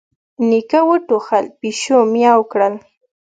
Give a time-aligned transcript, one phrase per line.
[0.49, 2.73] نيکه وټوخل، پيشو ميو کړل.